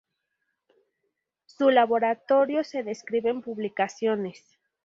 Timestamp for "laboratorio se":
1.69-2.81